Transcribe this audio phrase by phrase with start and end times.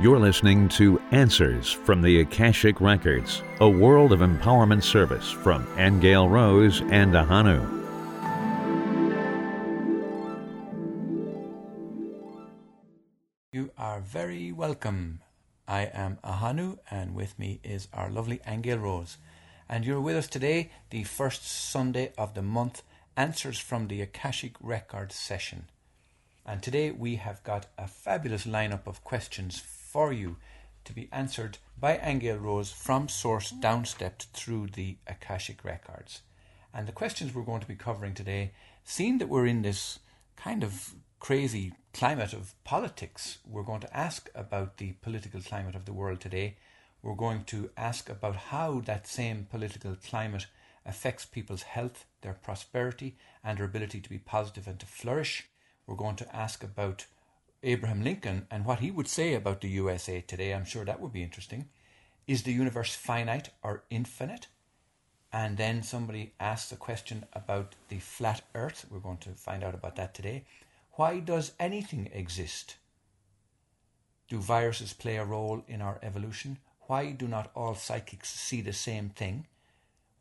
[0.00, 6.26] You're listening to Answers from the Akashic Records, a world of empowerment service from Angel
[6.26, 7.60] Rose and Ahonu.
[13.52, 15.20] You are very welcome.
[15.68, 19.18] I am Ahonu, and with me is our lovely Angel Rose.
[19.68, 22.82] And you're with us today, the first Sunday of the month,
[23.18, 25.66] Answers from the Akashic Records session.
[26.46, 30.36] And today we have got a fabulous lineup of questions for you
[30.84, 36.22] to be answered by Angel Rose from source downstepped through the Akashic Records.
[36.72, 38.52] And the questions we're going to be covering today,
[38.84, 39.98] seeing that we're in this
[40.36, 45.86] kind of crazy climate of politics, we're going to ask about the political climate of
[45.86, 46.56] the world today.
[47.02, 50.46] We're going to ask about how that same political climate
[50.86, 55.48] affects people's health, their prosperity, and their ability to be positive and to flourish.
[55.84, 57.06] We're going to ask about
[57.62, 60.54] Abraham Lincoln and what he would say about the USA today.
[60.54, 61.68] I'm sure that would be interesting.
[62.26, 64.46] Is the universe finite or infinite?
[65.30, 68.86] And then somebody asks a question about the flat earth.
[68.90, 70.46] We're going to find out about that today.
[70.92, 72.76] Why does anything exist?
[74.28, 76.58] Do viruses play a role in our evolution?
[76.86, 79.46] Why do not all psychics see the same thing?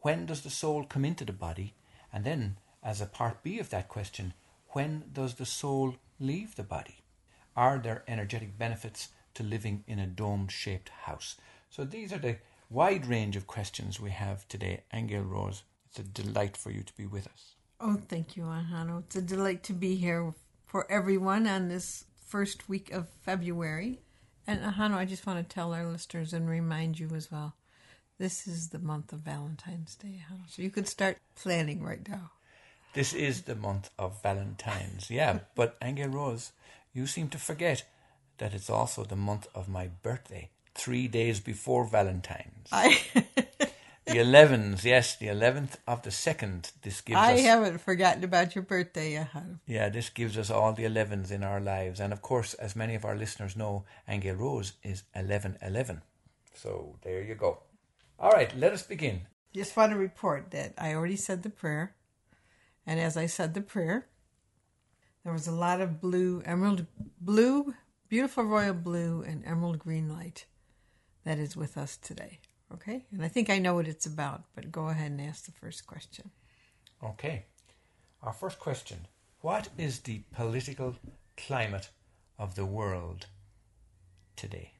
[0.01, 1.73] When does the soul come into the body?
[2.11, 4.33] And then, as a part B of that question,
[4.69, 7.03] when does the soul leave the body?
[7.55, 11.35] Are there energetic benefits to living in a dome shaped house?
[11.69, 12.37] So these are the
[12.69, 14.83] wide range of questions we have today.
[14.93, 17.55] Angel Rose, it's a delight for you to be with us.
[17.79, 18.99] Oh, thank you, Ahonu.
[18.99, 20.33] It's a delight to be here
[20.65, 24.01] for everyone on this first week of February.
[24.45, 27.55] And Ahonu, I just want to tell our listeners and remind you as well
[28.19, 30.49] this is the month of Valentine's Day, Ahonu.
[30.49, 32.31] So you could start planning right now.
[32.93, 35.39] This is the month of Valentine's, yeah.
[35.55, 36.51] but Angel Rose,
[36.99, 37.83] you seem to forget
[38.39, 42.67] that it's also the month of my birthday, three days before Valentine's.
[42.71, 42.99] I
[44.05, 46.71] the 11th, yes, the 11th of the 2nd.
[46.81, 47.41] This gives us I us.
[47.41, 49.59] haven't forgotten about your birthday, Ahonu.
[49.65, 51.99] Yeah, this gives us all the 11s in our lives.
[51.99, 56.01] And of course, as many of our listeners know, Angel Rose is 1111.
[56.53, 57.59] So there you go.
[58.19, 59.21] All right, let us begin.
[59.53, 61.95] Just want to report that I already said the prayer.
[62.85, 64.07] And as I said the prayer,
[65.23, 66.85] there was a lot of blue, emerald
[67.19, 67.73] blue,
[68.07, 70.45] beautiful royal blue, and emerald green light
[71.23, 72.39] that is with us today.
[72.73, 73.05] Okay?
[73.11, 75.85] And I think I know what it's about, but go ahead and ask the first
[75.85, 76.31] question.
[77.03, 77.45] Okay.
[78.21, 79.07] Our first question
[79.41, 80.95] What is the political
[81.37, 81.89] climate
[82.37, 83.27] of the world
[84.35, 84.73] today?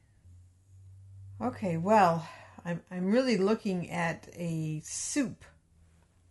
[1.42, 2.28] Okay, well,
[2.66, 5.46] I'm, I'm really looking at a soup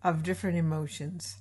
[0.02, 1.38] of different emotions.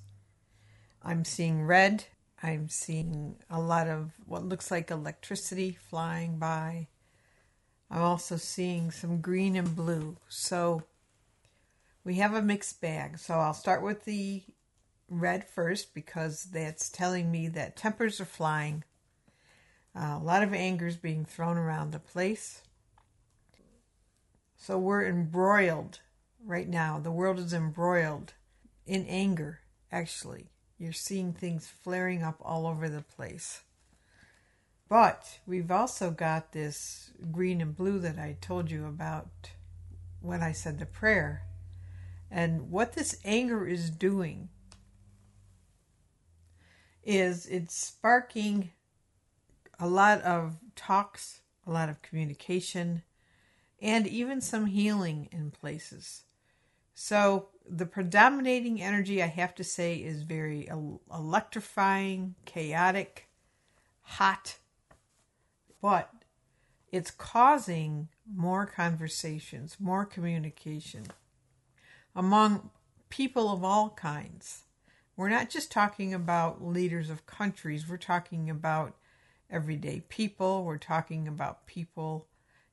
[1.02, 2.04] I'm seeing red.
[2.42, 6.88] I'm seeing a lot of what looks like electricity flying by.
[7.90, 10.16] I'm also seeing some green and blue.
[10.28, 10.84] So
[12.04, 13.18] we have a mixed bag.
[13.18, 14.42] So I'll start with the
[15.10, 18.84] red first because that's telling me that tempers are flying.
[19.96, 22.62] Uh, a lot of anger is being thrown around the place.
[24.56, 26.00] So we're embroiled
[26.44, 26.98] right now.
[26.98, 28.34] The world is embroiled
[28.86, 29.60] in anger,
[29.90, 30.50] actually.
[30.78, 33.62] You're seeing things flaring up all over the place.
[34.88, 39.50] But we've also got this green and blue that I told you about
[40.20, 41.42] when I said the prayer.
[42.30, 44.48] And what this anger is doing
[47.02, 48.70] is it's sparking
[49.80, 53.02] a lot of talks, a lot of communication,
[53.80, 56.24] and even some healing in places.
[56.94, 60.68] So the predominating energy, I have to say, is very
[61.12, 63.28] electrifying, chaotic,
[64.02, 64.58] hot,
[65.80, 66.10] but
[66.90, 71.06] it's causing more conversations, more communication
[72.14, 72.70] among
[73.10, 74.64] people of all kinds.
[75.16, 78.96] We're not just talking about leaders of countries, we're talking about
[79.50, 82.26] everyday people, we're talking about people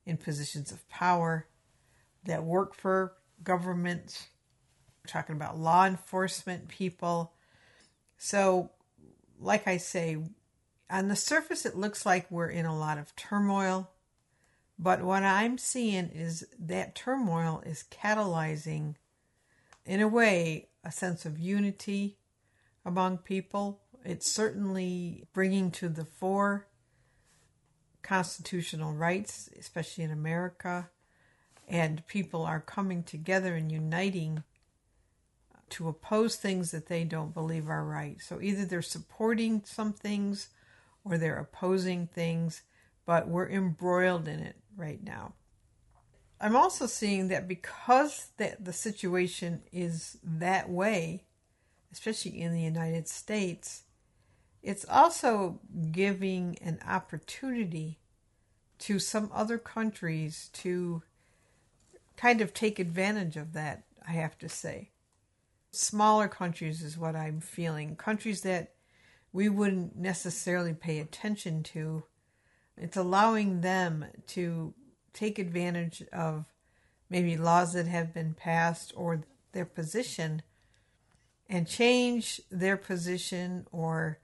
[0.06, 1.48] in positions of power
[2.24, 3.13] that work for
[3.44, 4.27] governments,
[5.06, 7.34] we're talking about law enforcement people.
[8.18, 8.72] So,
[9.40, 10.18] like I say,
[10.90, 13.92] on the surface, it looks like we're in a lot of turmoil.
[14.80, 18.96] But what I'm seeing is that turmoil is catalyzing,
[19.86, 22.18] in a way, a sense of unity
[22.84, 23.81] among people.
[24.04, 26.66] It's certainly bringing to the fore
[28.01, 30.90] constitutional rights, especially in America.
[31.68, 34.44] And people are coming together and uniting
[35.69, 38.21] to oppose things that they don't believe are right.
[38.21, 40.50] So either they're supporting some things
[41.03, 42.62] or they're opposing things,
[43.06, 45.33] but we're embroiled in it right now.
[46.39, 51.23] I'm also seeing that because the, the situation is that way,
[51.91, 53.83] especially in the United States,
[54.62, 55.59] it's also
[55.91, 58.00] giving an opportunity
[58.79, 61.03] to some other countries to
[62.17, 64.89] kind of take advantage of that, I have to say.
[65.75, 67.95] Smaller countries is what I'm feeling.
[67.95, 68.74] Countries that
[69.33, 72.04] we wouldn't necessarily pay attention to.
[72.77, 74.74] It's allowing them to
[75.13, 76.45] take advantage of
[77.10, 80.42] maybe laws that have been passed or their position
[81.48, 84.19] and change their position or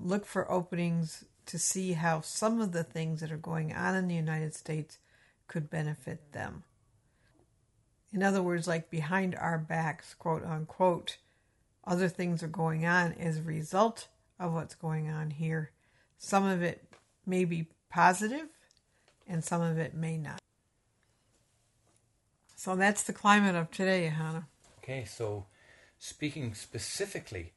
[0.00, 4.08] look for openings to see how some of the things that are going on in
[4.08, 4.98] the United States
[5.46, 6.64] could benefit them.
[8.16, 11.18] In other words, like behind our backs, quote unquote,
[11.86, 14.08] other things are going on as a result
[14.40, 15.70] of what's going on here.
[16.16, 16.82] Some of it
[17.26, 18.48] may be positive
[19.28, 20.38] and some of it may not.
[22.54, 24.46] So that's the climate of today, Ahonu.
[24.78, 25.44] Okay, so
[25.98, 27.52] speaking specifically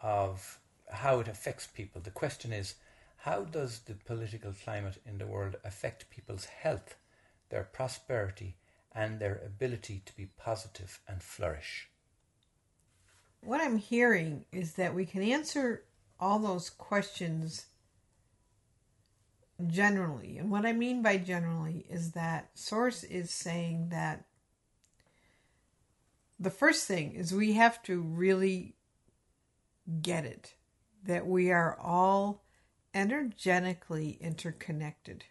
[0.00, 2.76] of how it affects people, the question is
[3.16, 6.94] how does the political climate in the world affect people's health,
[7.50, 8.54] their prosperity,
[8.96, 11.88] and their ability to be positive and flourish?
[13.42, 15.84] What I'm hearing is that we can answer
[16.18, 17.66] all those questions
[19.66, 20.38] generally.
[20.38, 24.24] And what I mean by generally is that Source is saying that
[26.40, 28.76] the first thing is we have to really
[30.02, 30.54] get it
[31.04, 32.42] that we are all
[32.92, 35.24] energetically interconnected.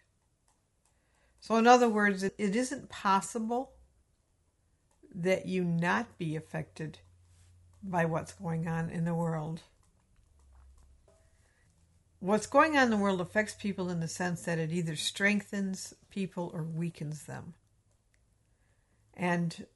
[1.46, 3.70] So, in other words, it isn't possible
[5.14, 6.98] that you not be affected
[7.84, 9.60] by what's going on in the world.
[12.18, 15.94] What's going on in the world affects people in the sense that it either strengthens
[16.10, 17.54] people or weakens them.
[19.14, 19.66] And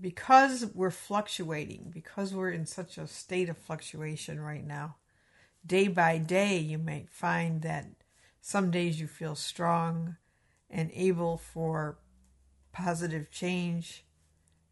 [0.00, 4.96] because we're fluctuating, because we're in such a state of fluctuation right now,
[5.64, 7.86] day by day, you might find that
[8.40, 10.16] some days you feel strong
[10.72, 11.98] and able for
[12.72, 14.04] positive change,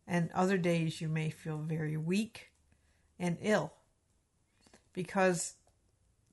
[0.06, 2.50] and other days you may feel very weak
[3.18, 3.74] and ill
[4.92, 5.54] because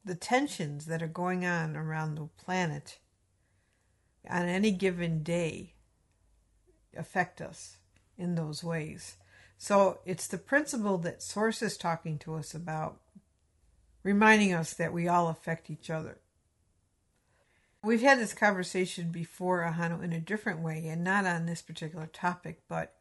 [0.03, 2.99] the tensions that are going on around the planet
[4.29, 5.73] on any given day
[6.95, 7.77] affect us
[8.17, 9.17] in those ways.
[9.57, 13.01] So it's the principle that Source is talking to us about
[14.03, 16.19] reminding us that we all affect each other.
[17.87, 22.05] We've had this conversation before, Ahonu, in a different way, and not on this particular
[22.05, 22.93] topic, but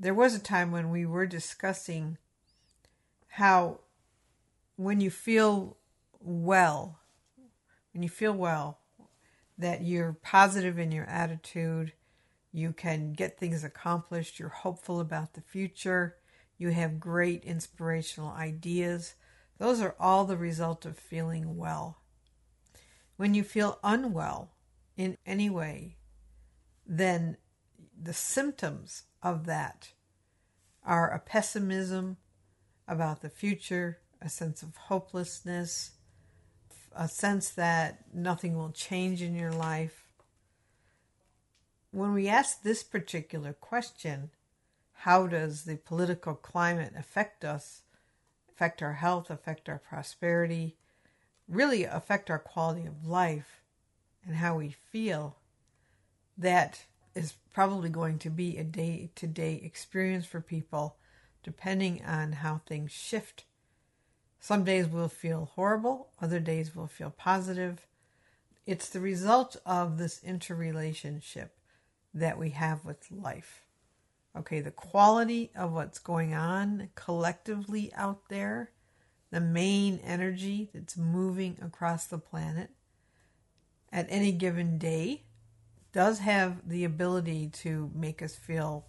[0.00, 2.18] there was a time when we were discussing
[3.28, 3.82] how
[4.74, 5.76] when you feel
[6.18, 6.98] well,
[7.94, 8.80] when you feel well,
[9.58, 11.92] that you're positive in your attitude,
[12.50, 16.16] you can get things accomplished, you're hopeful about the future,
[16.58, 19.14] you have great inspirational ideas,
[19.58, 21.98] those are all the result of feeling well.
[23.16, 24.52] When you feel unwell
[24.96, 25.96] in any way,
[26.86, 27.36] then
[28.00, 29.92] the symptoms of that
[30.84, 32.18] are a pessimism
[32.86, 35.92] about the future, a sense of hopelessness,
[36.94, 40.04] a sense that nothing will change in your life.
[41.90, 44.30] When we ask this particular question,
[44.92, 47.82] how does the political climate affect us?
[48.56, 50.78] affect our health, affect our prosperity,
[51.48, 53.62] really affect our quality of life
[54.24, 55.36] and how we feel,
[56.36, 56.84] that
[57.14, 60.96] is probably going to be a day to day experience for people
[61.42, 63.44] depending on how things shift.
[64.40, 67.86] Some days we'll feel horrible, other days we'll feel positive.
[68.66, 71.56] It's the result of this interrelationship
[72.12, 73.62] that we have with life.
[74.36, 78.72] Okay, the quality of what's going on collectively out there,
[79.30, 82.70] the main energy that's moving across the planet
[83.92, 85.22] at any given day
[85.92, 88.86] does have the ability to make us feel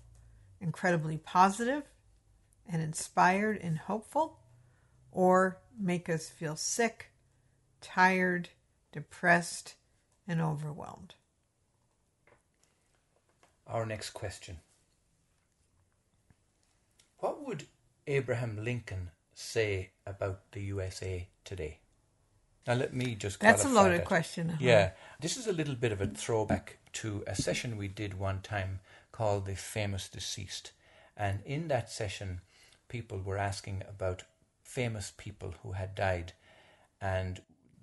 [0.60, 1.84] incredibly positive
[2.70, 4.40] and inspired and hopeful,
[5.12, 7.12] or make us feel sick,
[7.80, 8.50] tired,
[8.92, 9.76] depressed,
[10.28, 11.16] and overwhelmed.
[13.66, 14.60] Our next question
[17.20, 17.66] what would
[18.06, 21.80] Abraham Lincoln say about the USA today?
[22.66, 23.40] Now, let me just.
[23.40, 24.06] That's a loaded that.
[24.06, 24.50] question.
[24.50, 24.58] Uh-huh.
[24.60, 24.92] Yeah,
[25.22, 28.80] this is a little bit of a throwback to a session we did one time
[29.12, 30.72] called "The Famous Deceased,"
[31.16, 32.42] and in that session,
[32.90, 34.24] people were asking about
[34.64, 36.34] famous people who had died,
[37.00, 37.42] and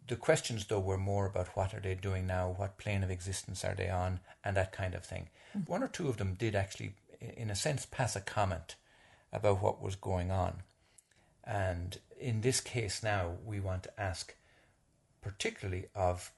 [0.08, 3.64] the questions, though, were more about what are they doing now, what plane of existence
[3.64, 5.28] are they on, and that kind of thing.
[5.56, 5.73] Mm-hmm.
[5.73, 8.75] One or two of them did actually, in a sense, pass a comment
[9.32, 10.62] about what was going on.
[11.46, 14.34] And in this case now, we want to ask
[15.20, 16.32] particularly of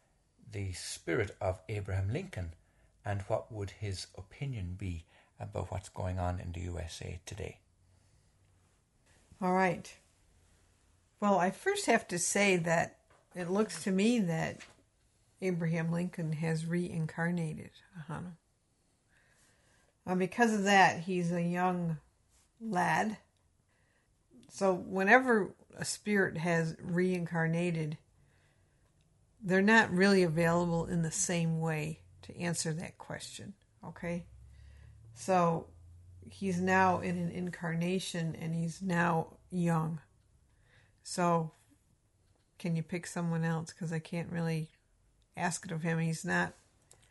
[0.51, 2.55] the spirit of Abraham Lincoln
[3.05, 5.05] and what would his opinion be
[5.39, 7.59] about what's going on in the USA today.
[9.41, 9.93] All right.
[11.21, 12.99] Well, I first have to say that
[13.35, 14.61] it looks to me that
[15.43, 17.71] Abraham Lincoln has reincarnated.
[18.09, 18.21] Uh,
[20.15, 21.99] because of that, he's a young
[22.61, 23.19] lad.
[24.57, 27.99] So whenever a spirit has reincarnated,
[29.43, 33.53] they're not really available in the same way to answer that question.
[33.87, 34.25] Okay?
[35.13, 35.67] So
[36.31, 40.01] he's now in an incarnation and he's now young.
[41.03, 41.53] So
[42.59, 43.75] can you pick someone else?
[43.75, 44.71] Because I can't really
[45.37, 45.99] ask it of him.
[45.99, 46.55] He's not.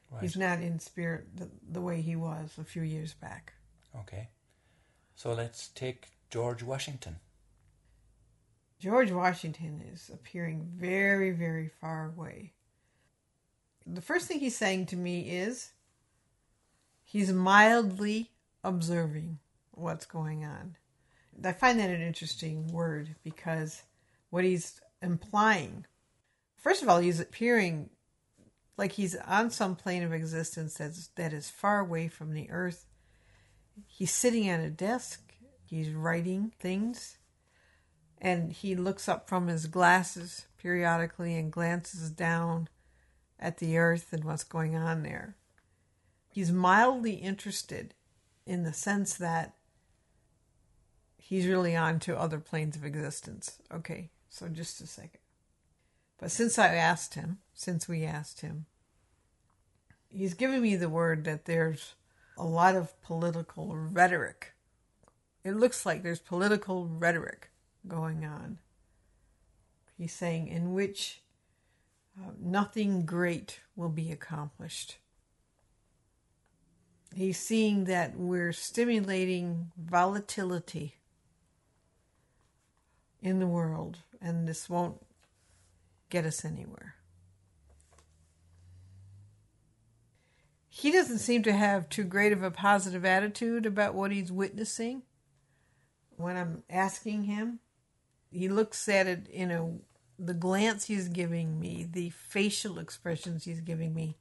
[0.09, 0.23] Right.
[0.23, 3.53] He's not in spirit the, the way he was a few years back.
[3.99, 4.29] Okay.
[5.13, 7.17] So let's take George Washington.
[8.85, 12.53] George Washington is appearing very, very far away.
[13.83, 15.71] The first thing he's saying to me is
[17.03, 18.29] he's mildly
[18.63, 19.39] observing
[19.71, 20.75] what's going on.
[21.43, 23.81] I find that an interesting word because
[24.29, 25.87] what he's implying,
[26.55, 27.89] first of all, he's appearing
[28.77, 32.85] like he's on some plane of existence that's, that is far away from the earth.
[33.87, 37.17] He's sitting at a desk, he's writing things,
[38.25, 42.67] and he looks up from his glasses periodically and glances down
[43.39, 45.35] at the earth and what's going on there.
[46.33, 47.93] He's mildly interested
[48.43, 49.53] in the sense that
[51.19, 53.61] he's really on to other planes of existence.
[53.71, 55.19] Okay, so just a second.
[56.17, 58.65] But since I asked him, since we asked him,
[60.09, 61.93] he's given me the word that there's
[62.39, 64.53] a lot of political rhetoric.
[65.43, 67.51] It looks like there's political rhetoric
[67.87, 68.59] going on.
[69.97, 71.21] He's saying in which
[72.19, 74.97] uh, nothing great will be accomplished.
[77.13, 80.95] He's seeing that we're stimulating volatility
[83.21, 85.01] in the world, and this won't
[86.09, 86.95] get us anywhere.
[90.67, 95.03] He doesn't seem to have too great of a positive attitude about what he's witnessing.
[96.17, 97.59] When I'm asking him,
[98.35, 99.79] he looks at it you know,
[100.19, 104.17] the glance he's giving me, the facial expressions he's giving me,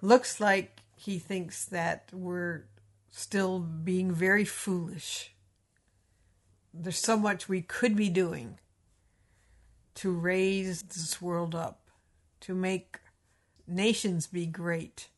[0.00, 2.64] looks like he thinks that we're
[3.10, 5.32] still being very foolish.
[6.72, 8.58] There's so much we could be doing
[9.96, 11.88] to raise this world up,
[12.40, 12.98] to make
[13.66, 15.08] nations be great.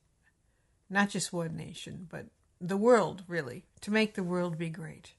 [0.89, 2.27] Not just one nation, but
[2.61, 5.13] the world, really, to make the world be great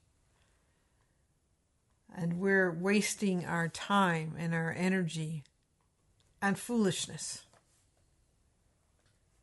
[2.16, 5.44] and we're wasting our time and our energy
[6.42, 7.42] on foolishness.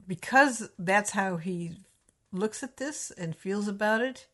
[0.08, 1.78] Because that's how he
[2.32, 4.28] looks at this and feels about it,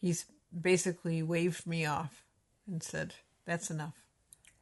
[0.00, 0.26] he's
[0.58, 2.24] basically waved me off
[2.66, 3.14] and said,
[3.46, 3.94] That's enough.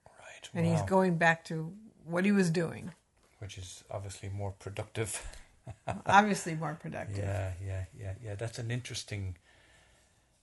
[0.07, 0.49] Right.
[0.55, 0.73] And wow.
[0.73, 1.73] he's going back to
[2.05, 2.93] what he was doing.
[3.39, 5.27] Which is obviously more productive.
[6.07, 7.19] obviously more productive.
[7.19, 8.35] Yeah, yeah, yeah, yeah.
[8.35, 9.37] That's an interesting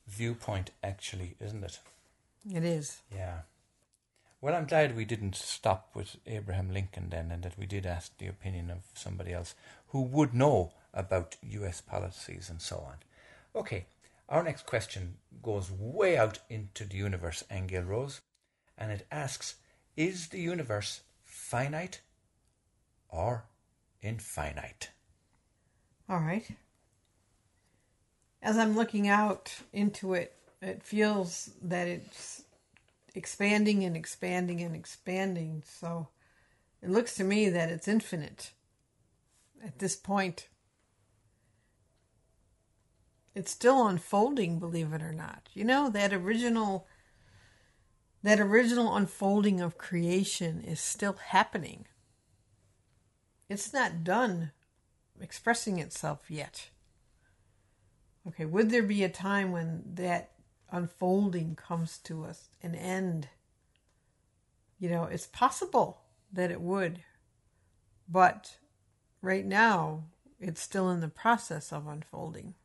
[0.08, 1.80] viewpoint, actually, isn't it?
[2.52, 3.02] It is.
[3.14, 3.40] Yeah.
[4.42, 8.16] Well, I'm glad we didn't stop with Abraham Lincoln then and that we did ask
[8.18, 9.56] the opinion of somebody else
[9.88, 12.98] who would know about US policies and so on.
[13.56, 13.86] Okay,
[14.30, 18.22] our next question goes way out into the universe, Angel Rose,
[18.78, 19.56] and it asks
[19.96, 22.02] Is the universe finite
[23.10, 23.46] or
[24.02, 24.90] infinite?
[26.08, 26.48] All right.
[28.42, 30.34] As I'm looking out into it,
[30.66, 32.44] it feels that it's
[33.14, 35.64] expanding and expanding and expanding.
[35.66, 36.10] So
[36.82, 38.52] it looks to me that it's infinite
[39.64, 40.50] at this point.
[43.34, 45.50] It's still unfolding, believe it or not.
[45.54, 46.88] You know, that original
[48.24, 51.86] that original unfolding of creation is still happening.
[53.50, 54.52] It's not done
[55.22, 56.70] expressing itself yet.
[58.28, 60.32] Okay, would there be a time when that
[60.72, 63.30] unfolding comes to us, an end.
[64.80, 67.00] You know, it's possible that it would,
[68.10, 68.58] but
[69.22, 70.04] right now
[70.40, 72.56] it's still in the process of unfolding.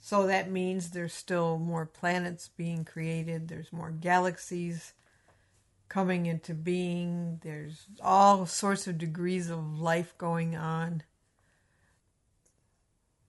[0.00, 4.92] So that means there's still more planets being created, there's more galaxies,
[5.88, 7.38] coming into being.
[7.42, 11.04] There's all sorts of degrees of life going on.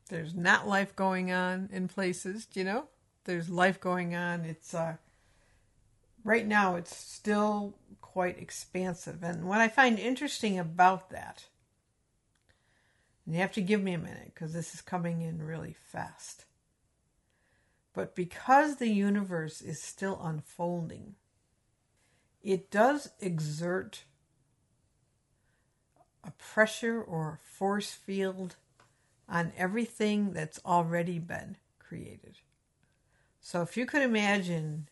[0.09, 2.87] There's not life going on in places, you know?
[3.25, 4.45] There's life going on.
[4.45, 4.95] It's uh
[6.23, 9.21] right now it's still quite expansive.
[9.21, 11.45] And what I find interesting about that
[13.25, 16.45] and you have to give me a minute because this is coming in really fast.
[17.93, 21.15] But because the universe is still unfolding,
[22.43, 24.03] it does exert
[26.23, 28.55] a pressure or a force field
[29.27, 32.37] on everything that's already been created.
[33.47, 34.87] So if you could imagine,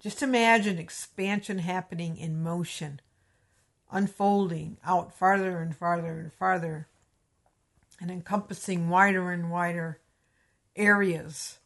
[0.00, 3.00] just imagine expansion happening in motion,
[3.90, 6.86] unfolding out farther and farther and farther,
[8.00, 9.98] and encompassing wider and wider
[10.76, 11.58] areas.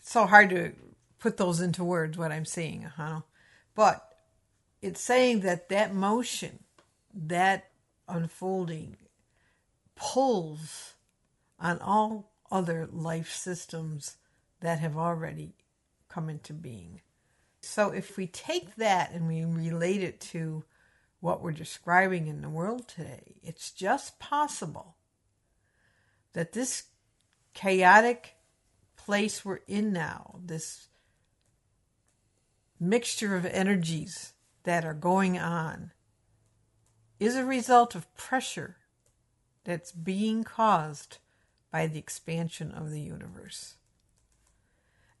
[0.00, 0.72] It's so hard to
[1.20, 3.20] put those into words, what I'm saying, huh?
[3.76, 4.16] But
[4.82, 6.64] it's saying that that motion,
[7.14, 7.70] that
[8.08, 8.96] unfolding,
[9.94, 10.95] pulls
[11.58, 14.16] on all other life systems
[14.60, 15.54] that have already
[16.08, 17.00] come into being.
[17.60, 20.64] So if we take that and we relate it to
[21.20, 24.96] what we're describing in the world today, it's just possible
[26.32, 26.84] that this
[27.54, 28.36] chaotic
[28.96, 30.88] place we're in now, this
[32.78, 34.34] mixture of energies
[34.64, 35.92] that are going on,
[37.18, 38.76] is a result of pressure
[39.64, 41.18] that's being caused
[41.76, 43.74] by the expansion of the universe.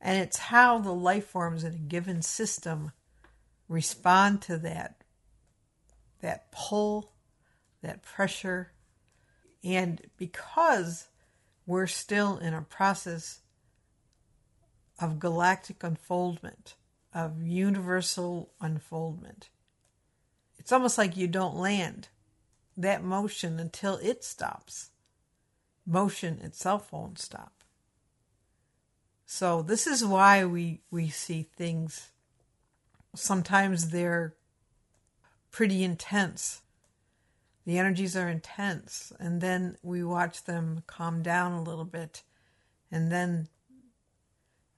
[0.00, 2.92] And it's how the life forms in a given system
[3.68, 5.04] respond to that
[6.22, 7.12] that pull,
[7.82, 8.72] that pressure.
[9.62, 11.08] And because
[11.66, 13.40] we're still in a process
[14.98, 16.74] of galactic unfoldment,
[17.12, 19.50] of universal unfoldment.
[20.58, 22.08] It's almost like you don't land
[22.78, 24.88] that motion until it stops.
[25.86, 27.52] Motion itself won't stop.
[29.24, 32.10] So this is why we we see things
[33.14, 34.34] sometimes they're
[35.50, 36.62] pretty intense
[37.66, 42.22] the energies are intense, and then we watch them calm down a little bit,
[42.92, 43.48] and then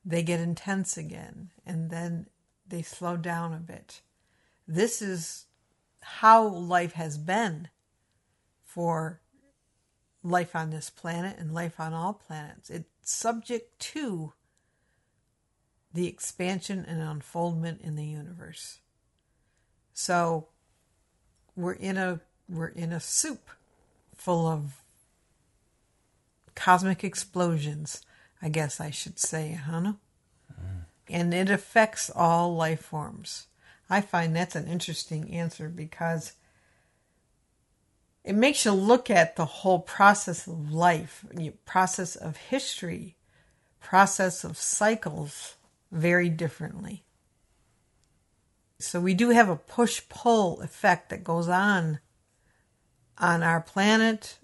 [0.07, 2.29] they get intense again, and then
[2.67, 4.01] they slow down a bit.
[4.67, 5.45] This is
[6.01, 7.69] how life has been
[8.65, 9.21] for
[10.23, 12.71] life on this planet and life on all planets.
[12.71, 14.33] It's subject to
[15.93, 18.79] the expansion and unfoldment in the universe.
[19.95, 20.49] So
[21.57, 23.51] we're in a we're in a soup
[24.15, 24.81] full of
[26.55, 28.05] cosmic explosions,
[28.43, 29.93] I guess I should say, huh?
[30.53, 30.85] Mm.
[31.09, 33.47] And it affects all life forms.
[33.89, 36.33] I find that's an interesting answer because
[38.25, 41.25] it makes you look at the whole process of life,
[41.65, 43.17] process of history,
[43.81, 45.57] process of cycles
[45.91, 47.05] very differently.
[48.79, 52.01] So we do have a push pull effect that goes on
[53.17, 54.39] on our planet,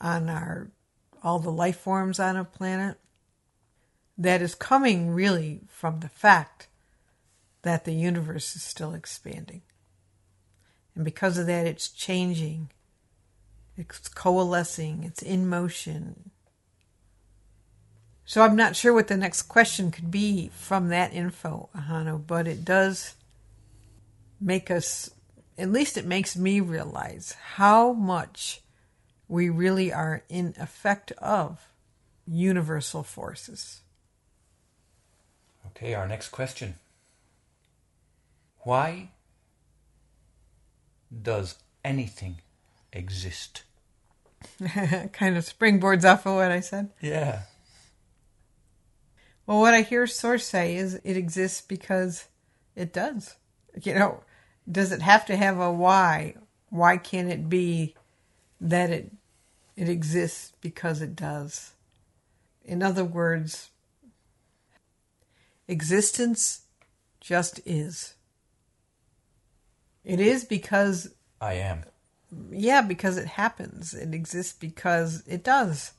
[0.00, 0.70] on our
[1.22, 2.98] all the life forms on a planet,
[4.18, 6.68] that is coming really from the fact
[7.62, 9.62] that the universe is still expanding.
[10.94, 12.70] And because of that, it's changing,
[13.76, 16.30] it's coalescing, it's in motion.
[18.24, 22.46] So I'm not sure what the next question could be from that info, Ahonu, but
[22.46, 23.14] it does
[24.40, 25.10] make us
[25.56, 28.60] at least it makes me realize how much
[29.28, 31.68] we really are in effect of
[32.26, 33.82] universal forces.
[35.66, 36.74] Okay, our next question.
[38.60, 39.10] Why
[41.22, 42.38] does anything
[42.94, 43.62] exist?
[45.12, 46.90] kind of springboards off of what I said.
[47.00, 47.42] Yeah.
[49.46, 52.28] Well, what I hear Source say is it exists because
[52.74, 53.36] it does.
[53.82, 54.20] You know,
[54.70, 56.34] does it have to have a why?
[56.70, 57.94] Why can't it be
[58.60, 59.12] that it
[59.76, 61.72] it exists because it does?
[62.64, 63.70] In other words,
[65.68, 66.62] existence
[67.20, 68.14] just is.
[70.04, 71.84] It is because I am.
[72.50, 73.94] Yeah, because it happens.
[73.94, 75.92] It exists because it does.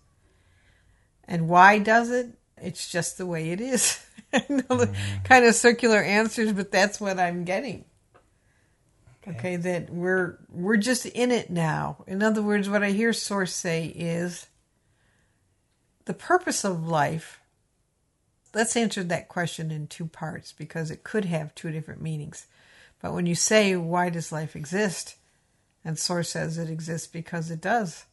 [1.27, 2.37] And why does it?
[2.61, 4.03] It's just the way it is.
[4.33, 4.95] mm.
[5.23, 7.85] kind of circular answers, but that's what I'm getting.
[9.27, 9.37] Okay.
[9.37, 12.03] okay, that we're we're just in it now.
[12.07, 14.47] In other words, what I hear source say is
[16.05, 17.39] the purpose of life,
[18.53, 22.45] let's answer that question in two parts because it could have two different meanings.
[23.01, 25.15] But when you say, why does life exist?
[25.85, 28.05] And Source says it exists because it does.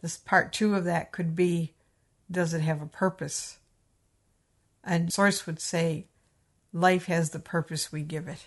[0.00, 1.74] This part two of that could be,
[2.30, 3.58] does it have a purpose?
[4.82, 6.06] And Source would say,
[6.72, 8.46] life has the purpose we give it.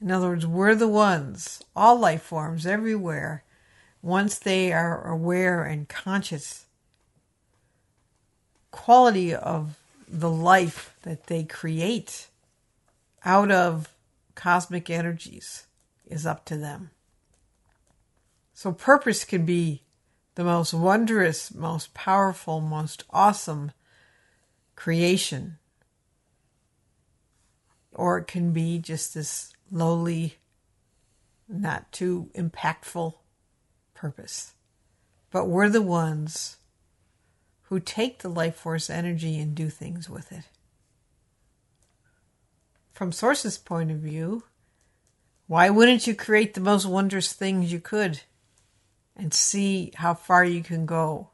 [0.00, 3.44] In other words, we're the ones, all life forms everywhere,
[4.00, 6.66] once they are aware and conscious
[8.70, 12.28] quality of the life that they create
[13.24, 13.92] out of
[14.34, 15.67] cosmic energies
[16.10, 16.90] is up to them.
[18.54, 19.82] So, purpose can be
[20.34, 23.72] the most wondrous, most powerful, most awesome
[24.76, 25.58] creation.
[27.92, 30.38] Or it can be just this lowly,
[31.48, 33.14] not too impactful
[33.94, 34.54] purpose.
[35.30, 36.58] But we're the ones
[37.62, 40.44] who take the life force energy and do things with it.
[42.92, 44.44] From Source's point of view,
[45.48, 48.20] why wouldn't you create the most wondrous things you could
[49.16, 51.30] and see how far you can go?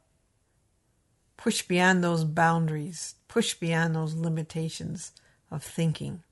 [1.37, 5.11] Push beyond those boundaries, push beyond those limitations
[5.51, 6.23] of thinking.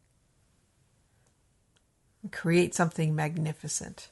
[2.30, 4.10] Create something magnificent.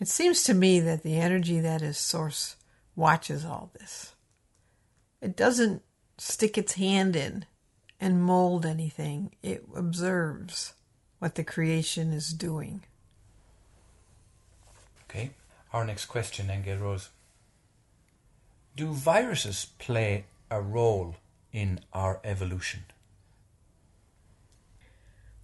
[0.00, 2.56] It seems to me that the energy that is Source
[2.96, 4.14] watches all this.
[5.20, 5.82] It doesn't
[6.18, 7.44] stick its hand in
[8.00, 10.72] and mold anything, it observes
[11.18, 12.82] what the creation is doing.
[15.08, 15.30] Okay,
[15.72, 17.10] our next question, Angel Rose.
[18.76, 21.16] Do viruses play a role
[21.52, 22.84] in our evolution?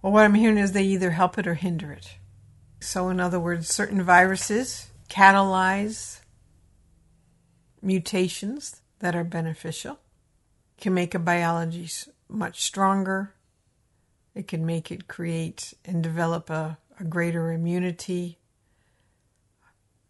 [0.01, 2.17] Well, what I'm hearing is they either help it or hinder it.
[2.79, 6.21] So, in other words, certain viruses catalyze
[7.81, 9.99] mutations that are beneficial,
[10.77, 11.89] can make a biology
[12.29, 13.33] much stronger.
[14.35, 18.37] It can make it create and develop a, a greater immunity.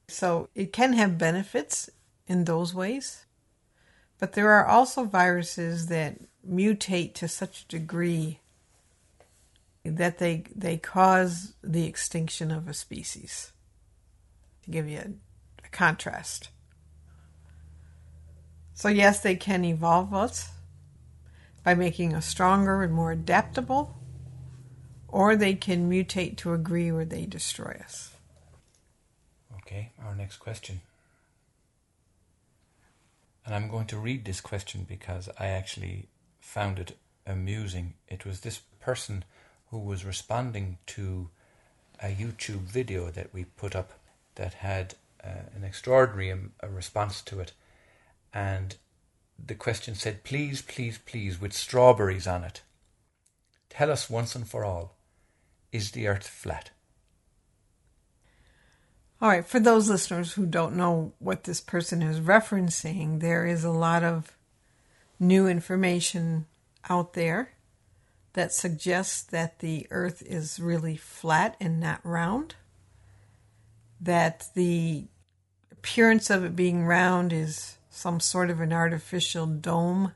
[0.07, 1.89] So, it can have benefits
[2.27, 3.25] in those ways.
[4.19, 8.39] But there are also viruses that mutate to such a degree
[9.83, 13.51] that they they cause the extinction of a species.
[14.63, 16.49] To give you a, a contrast.
[18.73, 20.49] So yes, they can evolve us
[21.67, 23.93] by making us stronger and more adaptable,
[25.09, 28.11] or they can mutate to agree where they destroy us.
[29.57, 30.79] Okay, our next question.
[33.45, 36.07] And I'm going to read this question because I actually
[36.39, 37.95] found it amusing.
[38.07, 39.25] It was this person
[39.69, 41.27] who was responding to
[42.01, 43.91] a YouTube video that we put up
[44.35, 47.51] that had uh, an extraordinary um, response to it.
[48.33, 48.77] And
[49.43, 52.61] the question said, Please, please, please, with strawberries on it,
[53.69, 54.95] tell us once and for all,
[55.71, 56.71] is the earth flat?
[59.19, 63.63] All right, for those listeners who don't know what this person is referencing, there is
[63.63, 64.37] a lot of
[65.19, 66.45] new information
[66.87, 67.53] out there
[68.33, 72.53] that suggests that the earth is really flat and not round.
[73.99, 75.07] That the
[75.71, 80.11] appearance of it being round is some sort of an artificial dome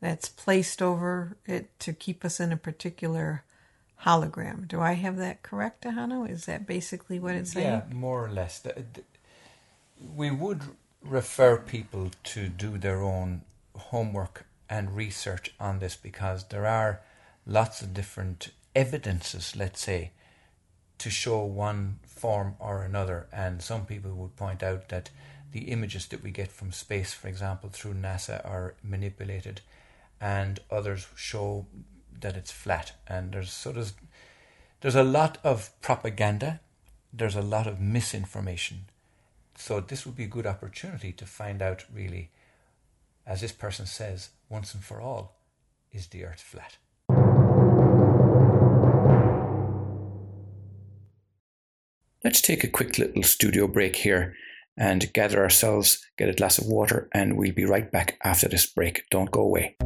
[0.00, 3.44] that's placed over it to keep us in a particular
[4.04, 4.66] hologram.
[4.66, 6.28] Do I have that correct, Ahonu?
[6.28, 7.66] Is that basically what it's saying?
[7.88, 8.60] Yeah, more or less.
[10.16, 10.62] We would
[11.00, 13.42] refer people to do their own
[13.76, 17.00] homework and research on this because there are
[17.46, 20.10] lots of different evidences, let's say,
[20.98, 23.28] to show one form or another.
[23.32, 25.10] And some people would point out that
[25.52, 29.60] the images that we get from space, for example, through NASA are manipulated,
[30.20, 31.66] and others show
[32.20, 32.92] that it's flat.
[33.06, 33.92] And there's so there's
[34.80, 36.60] there's a lot of propaganda,
[37.12, 38.86] there's a lot of misinformation.
[39.56, 42.30] So this would be a good opportunity to find out really,
[43.26, 45.36] as this person says, once and for all,
[45.92, 46.78] is the earth flat?
[52.24, 54.34] Let's take a quick little studio break here
[54.76, 58.66] and gather ourselves, get a glass of water, and we'll be right back after this
[58.66, 59.04] break.
[59.10, 59.76] Don't go away.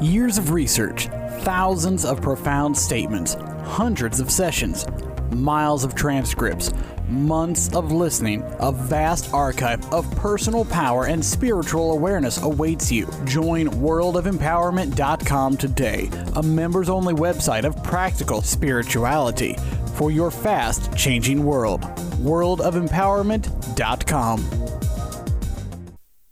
[0.00, 1.08] Years of research,
[1.40, 4.86] thousands of profound statements, hundreds of sessions,
[5.30, 6.72] miles of transcripts,
[7.08, 13.06] months of listening, a vast archive of personal power and spiritual awareness awaits you.
[13.24, 19.56] Join worldofempowerment.com today, a members only website of practical spirituality
[19.94, 21.82] for your fast changing world.
[22.20, 24.40] Worldofempowerment.com.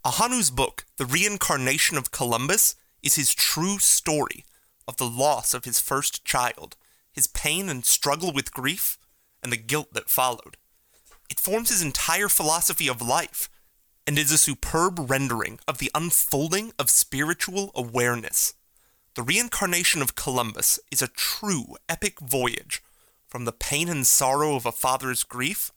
[0.05, 4.43] Ahonu's book, The Reincarnation of Columbus, is his true story
[4.87, 6.75] of the loss of his first child,
[7.11, 8.97] his pain and struggle with grief,
[9.41, 10.57] and the guilt that followed.
[11.29, 13.49] It forms his entire philosophy of life
[14.05, 18.53] and is a superb rendering of the unfolding of spiritual awareness.
[19.15, 22.83] The reincarnation of Columbus is a true epic voyage
[23.33, 25.71] from the pain and sorrow of a father's grief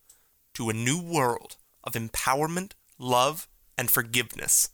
[0.53, 4.69] to a new world of empowerment, love, and forgiveness.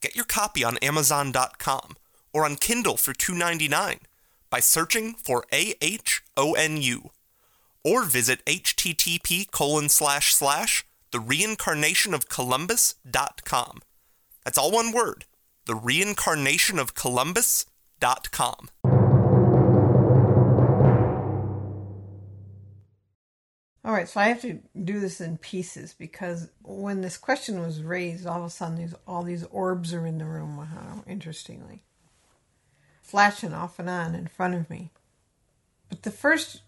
[0.00, 1.98] Get your copy on Amazon.com
[2.32, 3.98] or on Kindle for $2.99
[4.48, 7.10] by searching for AHONU
[7.84, 13.82] or visit http colon slash slash the reincarnation of Columbus.com.
[14.46, 15.26] That's all one word.
[15.66, 18.70] The reincarnation of Columbus.com.
[23.88, 27.82] All right, so I have to do this in pieces because when this question was
[27.82, 30.58] raised, all of a sudden these all these orbs are in the room.
[30.58, 31.84] Wow, interestingly,
[33.00, 34.90] flashing off and on in front of me.
[35.88, 36.60] But the first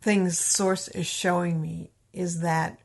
[0.00, 2.80] thing source is showing me is that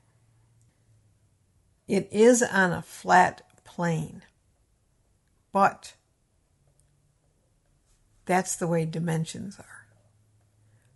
[1.87, 4.21] it is on a flat plane,
[5.53, 5.93] but
[8.25, 9.87] that's the way dimensions are.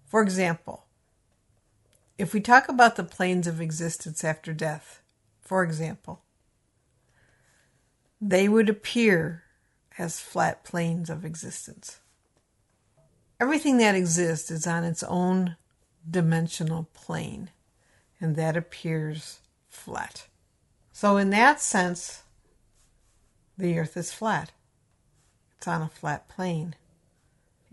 [0.06, 0.85] For example,
[2.18, 5.02] if we talk about the planes of existence after death,
[5.42, 6.22] for example,
[8.22, 9.44] they would appear
[9.98, 12.00] as flat planes of existence.
[13.40, 15.58] Everything that exists is on its own
[16.10, 17.50] dimensional plane,
[18.20, 20.28] and that appears flat.
[20.94, 22.24] So, in that sense,
[23.58, 24.52] the earth is flat.
[25.58, 26.76] It's on a flat plane,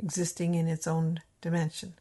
[0.02, 1.94] existing in its own dimension.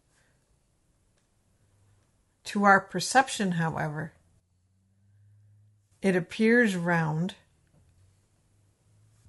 [2.46, 4.14] To our perception, however,
[6.02, 7.36] it appears round,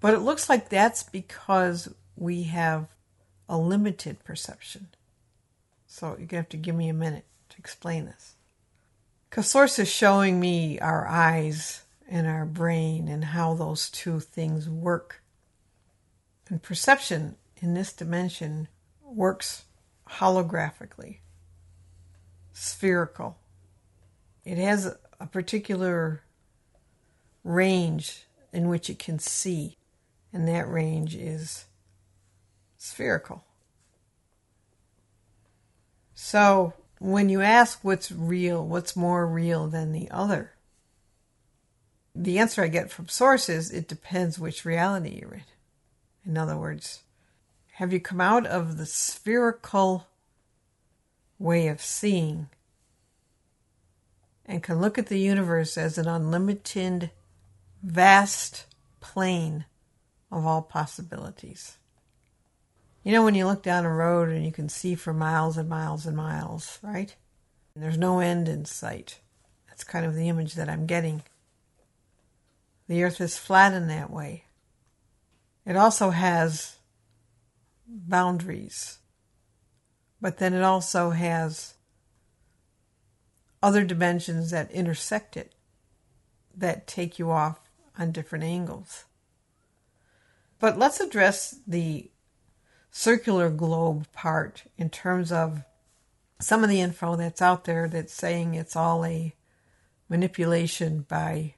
[0.00, 2.88] but it looks like that's because we have
[3.48, 4.88] a limited perception.
[5.86, 8.36] So you're going to have to give me a minute to explain this.
[9.28, 14.68] Because Source is showing me our eyes and our brain and how those two things
[14.68, 15.22] work.
[16.48, 18.68] And perception in this dimension
[19.02, 19.64] works
[20.08, 21.18] holographically
[22.52, 23.38] spherical.
[24.44, 26.22] It has a particular
[27.44, 29.76] range in which it can see,
[30.32, 31.66] and that range is
[32.78, 33.44] spherical.
[36.14, 40.52] So, when you ask what's real, what's more real than the other,
[42.14, 45.42] the answer I get from sources it depends which reality you're in.
[46.24, 47.02] In other words,
[47.72, 50.06] have you come out of the spherical
[51.42, 52.48] way of seeing
[54.46, 57.10] and can look at the universe as an unlimited,
[57.82, 58.66] vast
[59.00, 59.64] plane
[60.30, 61.78] of all possibilities.
[63.02, 65.68] You know, when you look down a road and you can see for miles and
[65.68, 67.14] miles and miles, right?
[67.74, 69.18] And there's no end in sight.
[69.68, 71.22] That's kind of the image that I'm getting.
[72.88, 74.44] The earth is flat in that way.
[75.66, 76.76] It also has
[77.86, 78.98] boundaries
[80.22, 81.74] but then it also has
[83.60, 85.52] other dimensions that intersect it
[86.56, 87.58] that take you off
[87.98, 89.04] on different angles.
[90.60, 92.08] But let's address the
[92.92, 95.64] circular globe part in terms of
[96.40, 99.34] some of the info that's out there that's saying it's all a
[100.08, 101.54] manipulation by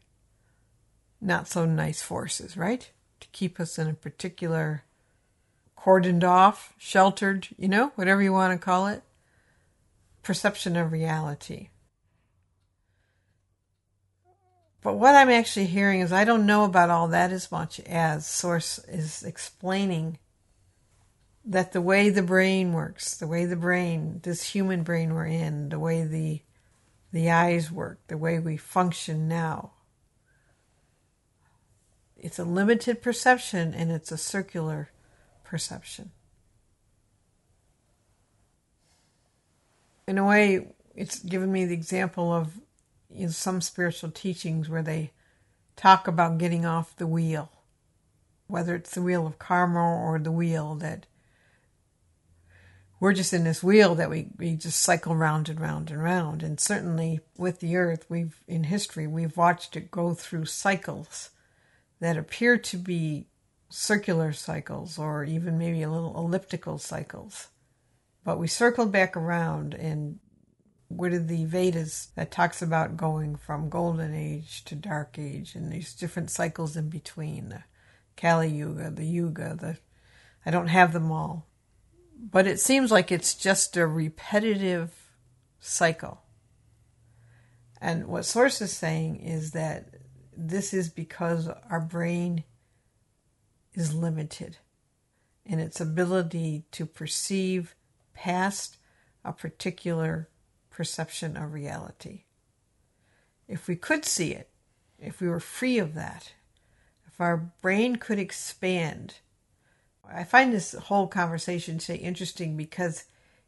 [1.21, 2.91] not so nice forces, right?
[3.21, 4.85] To keep us in a particular
[5.85, 9.03] cordoned off, sheltered, you know, whatever you want to call it,
[10.23, 11.69] perception of reality.
[14.83, 18.27] But what I'm actually hearing is I don't know about all that as much as
[18.27, 20.19] Source is explaining
[21.45, 25.69] that the way the brain works, the way the brain, this human brain we're in,
[25.69, 26.41] the way the
[27.13, 29.71] the eyes work, the way we function now.
[32.17, 34.91] It's a limited perception and it's a circular
[35.55, 36.11] perception.
[40.09, 42.59] In a way, it's given me the example of
[43.09, 45.13] in some spiritual teachings where they
[45.77, 47.53] talk about getting off the wheel,
[48.49, 51.07] whether it's the wheel of karma or the wheel that
[52.99, 56.43] we're just in this wheel that we, we just cycle round and round and round.
[56.43, 61.31] And certainly with the earth, we've in history we've watched it go through cycles
[62.01, 63.29] that appear to be
[63.75, 67.49] circular cycles or even maybe a little elliptical cycles.
[68.23, 70.21] But we circled back around and
[70.87, 75.73] what are the Vedas that talks about going from golden age to dark age and
[75.73, 77.65] these different cycles in between the
[78.17, 79.79] Kali Yuga, the Yuga, the
[80.47, 81.49] I don't have them all.
[82.17, 84.95] But it seems like it's just a repetitive
[85.59, 86.23] cycle.
[87.81, 89.89] And what Source is saying is that
[90.37, 92.45] this is because our brain
[93.75, 94.59] is limited
[95.45, 97.75] in its ability to perceive
[98.15, 98.79] past
[99.25, 100.29] a particular
[100.71, 102.25] perception of reality.
[103.47, 104.49] If we could see it,
[104.99, 106.33] if we were free of that,
[107.07, 109.17] if our brain could expand,
[110.09, 113.05] I find this whole conversation say interesting because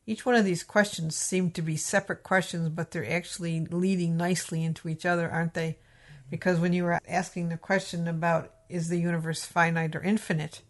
[0.06, 4.62] each one of these questions seem to be separate questions, but they're actually leading nicely
[4.62, 5.70] into each other, aren't they?
[5.70, 6.30] Mm-hmm.
[6.30, 10.62] Because when you were asking the question about is the universe finite or infinite?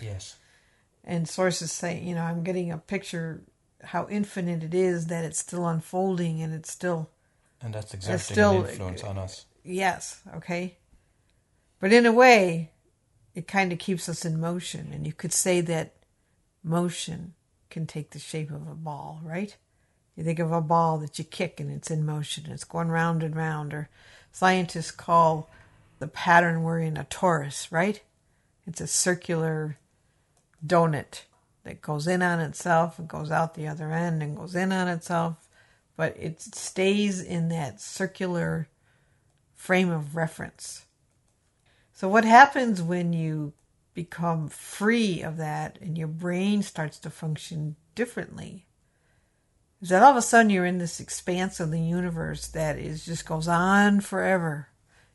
[0.00, 0.36] Yes.
[1.04, 3.42] And sources say, you know, I'm getting a picture
[3.82, 7.10] how infinite it is that it's still unfolding and it's still
[7.60, 9.46] And that's exerting still- an influence on us.
[9.64, 10.76] yes, okay.
[11.80, 12.70] But in a way,
[13.34, 15.94] it kind of keeps us in motion, and you could say that
[16.62, 17.34] motion
[17.70, 19.56] can take the shape of a ball, right?
[20.14, 23.22] You think of a ball that you kick and it's in motion, it's going round
[23.22, 23.88] and round, or
[24.30, 25.50] scientists call
[26.02, 28.02] the pattern we're in a torus, right?
[28.66, 29.78] It's a circular
[30.66, 31.22] donut
[31.62, 34.88] that goes in on itself and goes out the other end and goes in on
[34.88, 35.48] itself,
[35.96, 38.66] but it stays in that circular
[39.54, 40.86] frame of reference.
[41.92, 43.52] So, what happens when you
[43.94, 48.66] become free of that and your brain starts to function differently?
[49.80, 53.04] Is that all of a sudden you're in this expanse of the universe that is
[53.04, 54.66] just goes on forever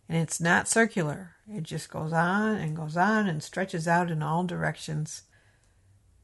[0.10, 1.36] and it's not circular.
[1.52, 5.24] It just goes on and goes on and stretches out in all directions.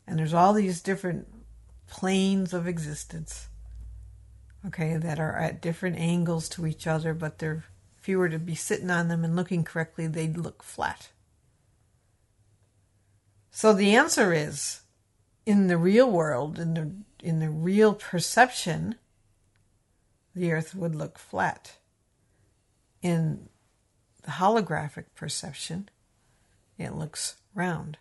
[0.05, 1.27] And there's all these different
[1.87, 3.47] planes of existence,
[4.65, 7.65] okay, that are at different angles to each other, but they're
[8.03, 11.07] if you were to be sitting on them and looking correctly, they'd look flat.
[13.49, 14.81] So the answer is
[15.45, 16.91] in the real world, in the
[17.25, 18.95] in the real perception,
[20.35, 21.77] the earth would look flat.
[23.01, 23.47] In
[24.23, 25.89] the holographic perception,
[26.77, 27.97] it looks round.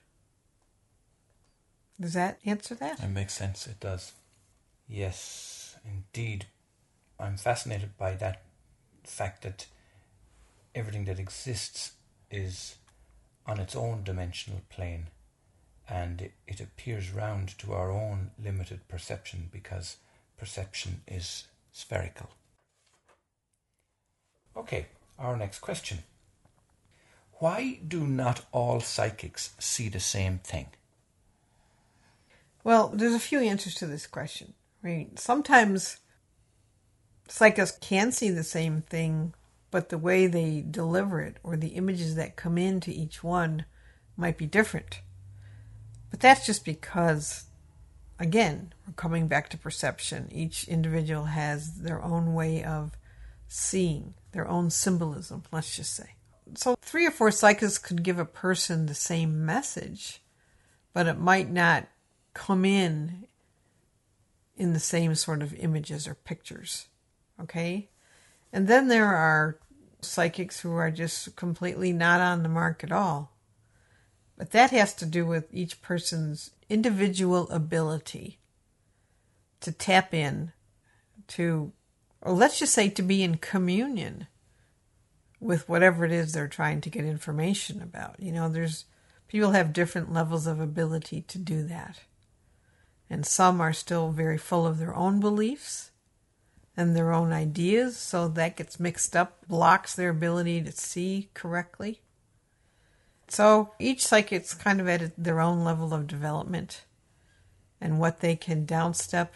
[2.01, 3.01] Does that answer that?
[3.01, 4.13] It makes sense, it does.
[4.89, 6.47] Yes, indeed.
[7.19, 8.43] I'm fascinated by that
[9.05, 9.67] fact that
[10.75, 11.93] everything that exists
[12.31, 12.77] is
[13.47, 15.09] on its own dimensional plane
[15.89, 19.97] and it, it appears round to our own limited perception because
[20.39, 22.31] perception is spherical.
[24.57, 24.87] Okay,
[25.19, 25.99] our next question.
[27.43, 30.69] Why do not all psychics see the same thing?
[32.63, 34.55] Well, there's a few answers to this question.
[34.85, 35.97] I mean, sometimes
[37.27, 39.35] psychics can see the same thing,
[39.73, 43.65] but the way they deliver it or the images that come into each one
[44.17, 45.01] might be different.
[46.13, 47.47] But that's just because,
[48.21, 50.29] again, we're coming back to perception.
[50.31, 52.93] Each individual has their own way of
[53.49, 56.15] seeing, their own symbolism, let's just say.
[56.55, 60.23] So, three or four psychics could give a person the same message,
[60.93, 61.89] but it might not
[62.35, 63.27] come in
[64.57, 66.89] in the same sort of images or pictures.
[67.41, 67.89] Okay?
[68.53, 69.59] And then there are
[70.03, 73.33] psychics who are just completely not on the mark at all.
[74.37, 78.39] But that has to do with each person's individual ability
[79.61, 80.53] to tap in
[81.29, 81.73] to,
[82.21, 84.27] or let's just say to be in communion
[85.43, 88.15] with whatever it is they're trying to get information about.
[88.21, 88.85] You know, there's
[89.27, 92.01] people have different levels of ability to do that.
[93.11, 95.91] And some are still very full of their own beliefs
[96.77, 102.01] and their own ideas, so that gets mixed up, blocks their ability to see correctly.
[103.29, 106.85] So each psychic's kind of at their own level of development
[107.81, 109.29] and what they can downstep.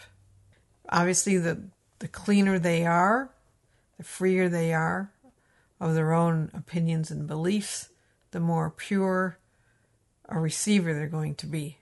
[0.88, 1.62] Obviously, the,
[1.98, 3.30] the cleaner they are,
[3.98, 5.10] the freer they are
[5.80, 7.90] of their own opinions and beliefs,
[8.30, 9.38] the more pure
[10.28, 11.78] a receiver they're going to be.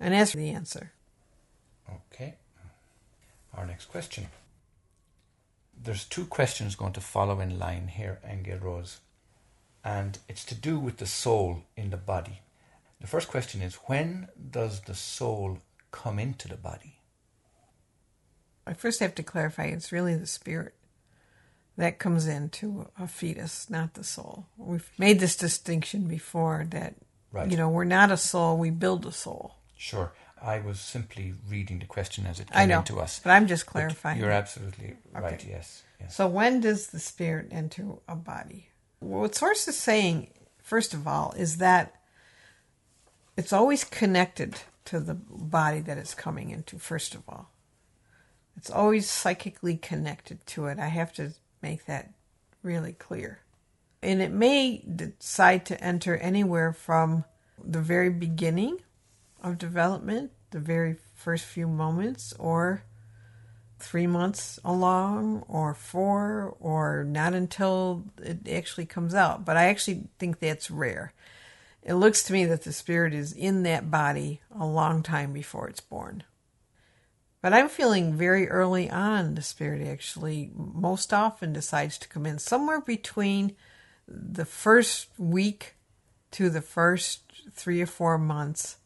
[0.00, 0.92] And as for the answer,
[2.12, 2.34] Okay.
[3.54, 4.28] Our next question.
[5.80, 9.00] There's two questions going to follow in line here, Angel Rose.
[9.84, 12.40] And it's to do with the soul in the body.
[13.00, 15.58] The first question is when does the soul
[15.90, 17.00] come into the body?
[18.66, 20.74] I first have to clarify it's really the spirit
[21.76, 24.46] that comes into a fetus, not the soul.
[24.56, 26.94] We've made this distinction before that,
[27.32, 27.50] Right.
[27.50, 29.56] you know, we're not a soul, we build a soul.
[29.76, 30.12] Sure.
[30.40, 33.18] I was simply reading the question as it I came know, into us.
[33.24, 34.20] but I'm just But clarifying.
[34.20, 35.34] You're absolutely right.
[35.34, 35.48] Okay.
[35.50, 35.82] Yes.
[36.00, 36.14] Yes.
[36.14, 38.68] So when does the spirit enter a body?
[39.00, 40.28] What Source is saying,
[40.62, 41.94] first of all, is that
[43.36, 44.56] it's always connected
[44.86, 47.50] to the body that it's coming into, first of all.
[48.56, 50.78] It's always psychically connected to it.
[50.78, 51.32] I have to
[51.64, 52.12] make that
[52.62, 53.40] really clear.
[54.02, 57.24] And it may decide to enter anywhere from
[57.58, 58.80] the very beginning
[59.42, 62.84] of development, the very first few moments, or
[63.78, 69.46] three months along or four or not until it actually comes out.
[69.46, 71.14] But I actually think that's rare.
[71.82, 75.68] It looks to me that the spirit is in that body a long time before
[75.68, 76.24] it's born.
[77.44, 82.38] But I'm feeling very early on the spirit actually most often decides to come in
[82.38, 83.54] somewhere between
[84.08, 85.74] the first week
[86.30, 87.20] to the first
[87.52, 88.78] three or four months.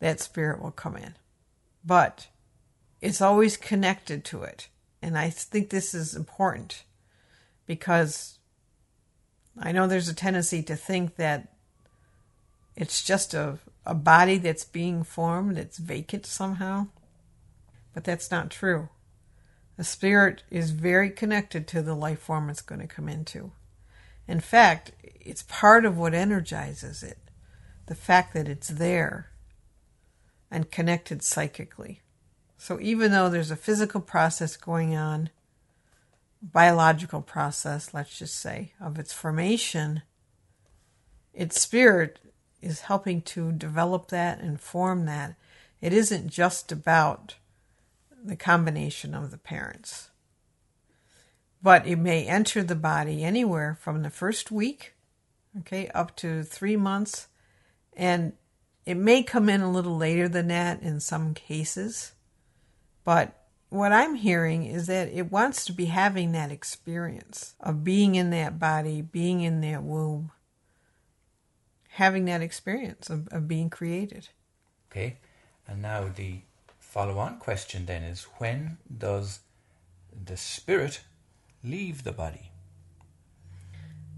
[0.00, 1.14] That spirit will come in.
[1.84, 2.26] But
[3.00, 4.66] it's always connected to it.
[5.00, 6.82] And I think this is important
[7.64, 8.40] because
[9.56, 11.46] I know there's a tendency to think that
[12.74, 16.88] it's just a, a body that's being formed, that's vacant somehow.
[17.94, 18.88] But that's not true.
[19.76, 23.52] The spirit is very connected to the life form it's going to come into.
[24.28, 27.18] In fact, it's part of what energizes it
[27.86, 29.30] the fact that it's there
[30.50, 32.00] and connected psychically.
[32.56, 35.28] So even though there's a physical process going on,
[36.40, 40.02] biological process, let's just say, of its formation,
[41.34, 42.20] its spirit
[42.62, 45.34] is helping to develop that and form that.
[45.80, 47.34] It isn't just about
[48.24, 50.10] the combination of the parents.
[51.62, 54.94] But it may enter the body anywhere from the first week,
[55.60, 57.28] okay, up to three months.
[57.96, 58.32] And
[58.84, 62.12] it may come in a little later than that in some cases.
[63.04, 68.14] But what I'm hearing is that it wants to be having that experience of being
[68.14, 70.32] in that body, being in that womb,
[71.88, 74.28] having that experience of, of being created.
[74.90, 75.16] Okay.
[75.66, 76.40] And now the
[76.94, 79.40] follow on question then is when does
[80.30, 81.00] the spirit
[81.64, 82.52] leave the body?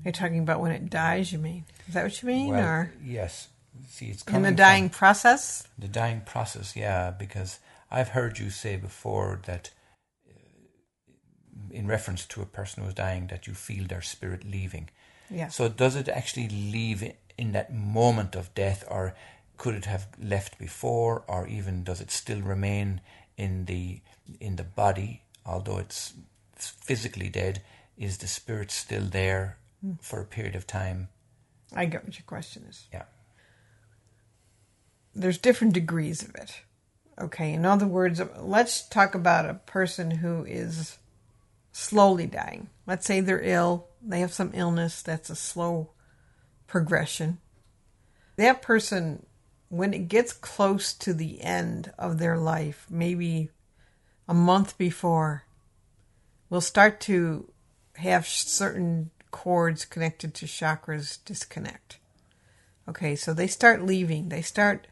[0.04, 1.64] You're talking about when it dies, you mean?
[1.88, 2.50] Is that what you mean?
[2.50, 3.48] Well, or yes.
[3.88, 5.66] See, it's coming in the from dying process?
[5.78, 6.76] the dying process.
[6.76, 7.60] Yeah, because
[7.90, 9.70] I've heard you say before that,
[10.28, 14.90] uh, in reference to a person who's dying, that you feel their spirit leaving.
[15.30, 15.48] Yeah.
[15.48, 17.02] So does it actually leave
[17.38, 19.14] in that moment of death, or
[19.56, 23.00] could it have left before, or even does it still remain
[23.36, 24.00] in the
[24.40, 26.14] in the body, although it's
[26.56, 27.62] physically dead?
[27.96, 29.92] Is the spirit still there hmm.
[30.00, 31.08] for a period of time?
[31.74, 32.86] I get what your question is.
[32.92, 33.04] Yeah.
[35.14, 36.60] there's different degrees of it.
[37.18, 40.98] Okay, in other words, let's talk about a person who is
[41.72, 42.68] slowly dying.
[42.86, 45.90] Let's say they're ill, they have some illness that's a slow
[46.66, 47.38] progression.
[48.36, 49.24] That person,
[49.68, 53.50] when it gets close to the end of their life, maybe
[54.28, 55.44] a month before,
[56.48, 57.50] we'll start to
[57.96, 61.98] have certain cords connected to chakras disconnect.
[62.88, 64.28] Okay, so they start leaving.
[64.28, 64.86] They start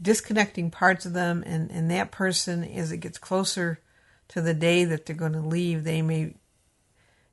[0.00, 3.80] disconnecting parts of them, and, and that person, as it gets closer
[4.28, 6.34] to the day that they're going to leave, they may,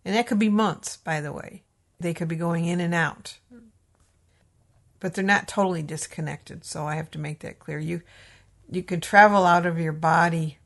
[0.04, 1.64] and that could be months, by the way.
[2.00, 3.38] They could be going in and out,
[5.00, 6.66] but they're not totally disconnected.
[6.66, 7.80] So I have to make that clear.
[7.80, 8.02] You,
[8.70, 10.58] you can travel out of your body.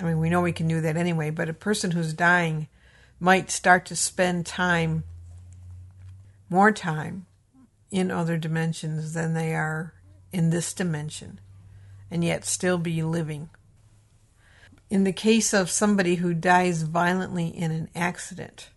[0.00, 2.68] I mean, we know we can do that anyway, but a person who's dying
[3.20, 5.04] might start to spend time,
[6.48, 7.26] more time,
[7.90, 9.92] in other dimensions than they are
[10.32, 11.38] in this dimension,
[12.10, 13.50] and yet still be living.
[14.88, 18.70] In the case of somebody who dies violently in an accident,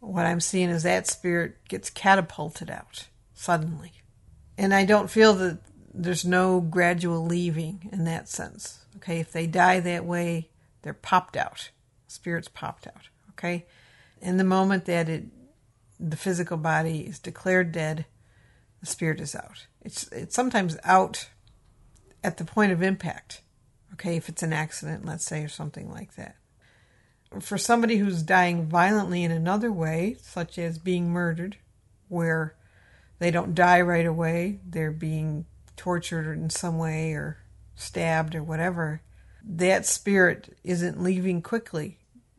[0.00, 3.08] what I'm seeing is that spirit gets catapulted out
[3.42, 3.92] suddenly.
[4.56, 5.58] And I don't feel that
[5.92, 8.84] there's no gradual leaving in that sense.
[8.96, 10.50] Okay, if they die that way,
[10.82, 11.70] they're popped out.
[12.06, 13.08] Spirits popped out.
[13.30, 13.66] Okay?
[14.20, 15.24] In the moment that it
[15.98, 18.06] the physical body is declared dead,
[18.80, 19.66] the spirit is out.
[19.80, 21.28] It's it's sometimes out
[22.22, 23.42] at the point of impact.
[23.94, 26.36] Okay, if it's an accident, let's say, or something like that.
[27.40, 31.56] For somebody who's dying violently in another way, such as being murdered,
[32.08, 32.56] where
[33.22, 35.46] they don't die right away, they're being
[35.76, 37.38] tortured in some way or
[37.74, 39.02] stabbed or whatever,
[39.44, 41.98] that spirit isn't leaving quickly.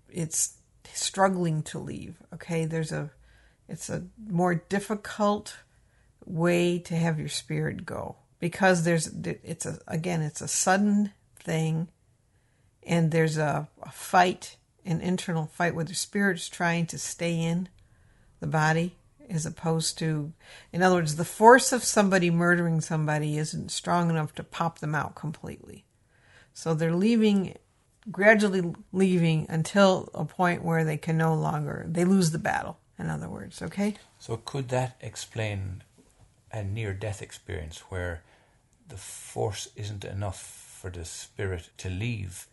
[0.09, 0.57] It's
[0.93, 2.17] struggling to leave.
[2.33, 3.11] Okay, there's a
[3.67, 5.57] it's a more difficult
[6.25, 11.87] way to have your spirit go because there's it's a again it's a sudden thing
[12.85, 17.69] and there's a, a fight an internal fight where the spirit's trying to stay in
[18.39, 18.95] the body
[19.29, 20.33] as opposed to
[20.71, 24.95] in other words the force of somebody murdering somebody isn't strong enough to pop them
[24.95, 25.85] out completely
[26.53, 27.55] so they're leaving
[28.11, 33.09] gradually leaving until a point where they can no longer they lose the battle in
[33.09, 35.83] other words okay So could that explain
[36.51, 38.21] a near death experience where
[38.87, 40.41] the force isn't enough
[40.79, 42.47] for the spirit to leave,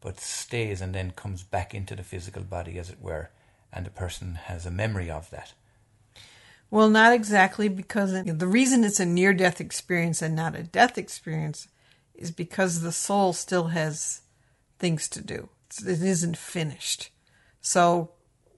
[0.00, 3.30] but stays and then comes back into the physical body, as it were,
[3.72, 5.54] and the person has a memory of that?
[6.70, 10.98] Well, not exactly because the reason it's a near death experience and not a death
[10.98, 11.68] experience
[12.14, 14.22] is because the soul still has
[14.78, 15.48] things to do.
[15.86, 17.10] It isn't finished.
[17.60, 18.10] So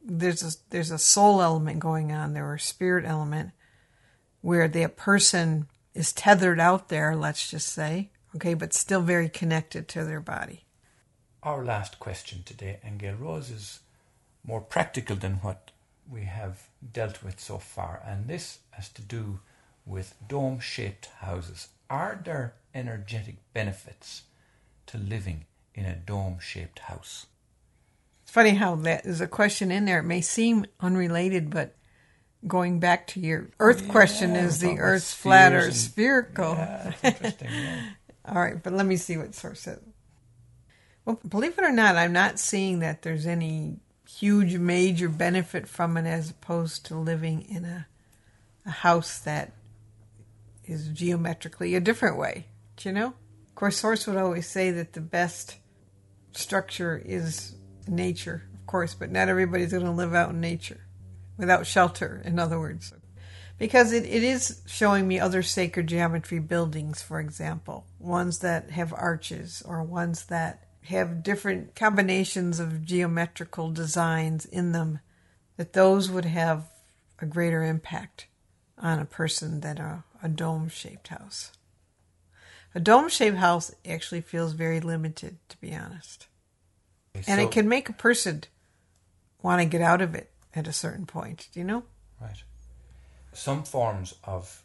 [0.03, 3.51] there's a there's a soul element going on there or a spirit element
[4.41, 9.89] where the person is tethered out there, let's just say, okay, but still very connected
[9.89, 10.65] to their body.
[11.43, 13.81] Our last question today, Angel Rose, is
[14.45, 15.73] more practical than what
[16.11, 19.41] we have dealt with so far, and this has to do
[19.85, 21.69] with dome shaped houses.
[21.91, 24.23] Are there energetic benefits
[24.87, 27.27] to living in a dome shaped house?
[28.23, 30.01] It's funny how that is a question in there.
[30.01, 31.77] It may seem unrelated, but
[32.47, 36.53] going back to your Earth question, is the Earth flat or spherical?
[36.53, 37.49] Yeah, interesting.
[37.51, 37.83] yeah.
[38.27, 39.81] All right, but let me see what source says.
[41.07, 43.79] Well, believe it or not, I'm not seeing that there's any
[44.09, 47.87] huge major benefit from it as opposed to living in a,
[48.65, 49.53] a house that
[50.65, 52.47] is geometrically a different way.
[52.77, 53.09] Do you know?
[53.09, 55.57] Of course, source would always say that the best
[56.33, 57.55] structure is
[57.87, 60.81] nature, of course, but not everybody's going to live out in nature
[61.37, 62.93] without shelter, in other words.
[63.59, 68.93] Because it, it is showing me other sacred geometry buildings, for example, ones that have
[68.93, 75.01] arches or ones that have different combinations of geometrical designs in them,
[75.57, 76.64] that those would have
[77.18, 78.26] a greater impact
[78.78, 81.53] on a person than a, a dome shaped house.
[82.74, 86.26] A dome shaped house actually feels very limited, to be honest.
[87.26, 88.45] And it can make a person
[89.43, 91.82] want to get out of it at a certain point, do you know?
[92.20, 92.43] Right.
[93.32, 94.62] Some forms of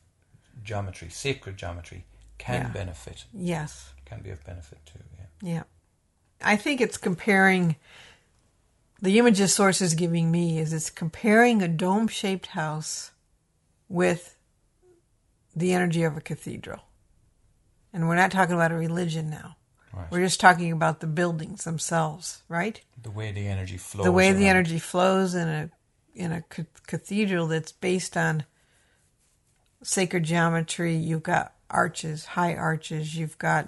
[0.63, 2.05] geometry, sacred geometry,
[2.37, 2.69] can Yeah.
[2.69, 3.93] benefit, Yes.
[4.05, 4.99] can be of benefit too.
[5.17, 5.53] Yeah.
[5.53, 5.63] Yeah.
[6.43, 7.75] I think it's comparing
[9.01, 13.11] the images source is giving me is it's comparing a dome shaped house
[13.89, 14.37] with
[15.55, 16.83] the energy of a cathedral.
[17.91, 19.57] And we're not talking about a religion now.
[19.93, 20.09] Right.
[20.09, 22.81] We're just talking about the buildings themselves, right?
[22.99, 24.05] The way the energy flows.
[24.05, 25.69] the way the energy flows in a
[26.15, 26.43] in a
[26.87, 28.45] cathedral that's based on
[29.83, 30.95] sacred geometry.
[30.95, 33.15] You've got arches, high arches.
[33.15, 33.67] You've got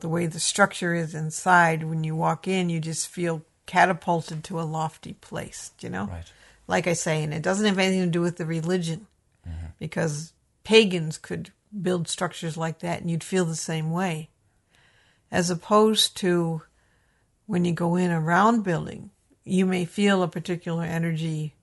[0.00, 1.84] the way the structure is inside.
[1.84, 5.72] When you walk in, you just feel catapulted to a lofty place.
[5.80, 6.32] You know, Right.
[6.66, 9.06] like I say, and it doesn't have anything to do with the religion,
[9.78, 10.32] because
[10.64, 14.30] pagans could build structures like that, and you'd feel the same way,
[15.30, 16.62] as opposed to
[17.46, 19.10] when you go in a round building,
[19.44, 21.54] you may feel a particular energy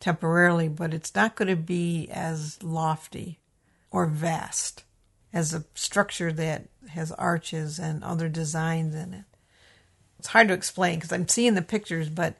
[0.00, 3.40] temporarily, but it's not going to be as lofty
[3.90, 4.84] or vast
[5.32, 9.24] as a structure that has arches and other designs in it.
[10.18, 12.34] It's hard to explain because I'm seeing the pictures, but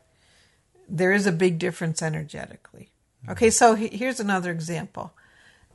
[0.88, 2.90] there is a big difference energetically.
[3.22, 3.32] Mm-hmm.
[3.32, 5.12] Okay, so here's another example.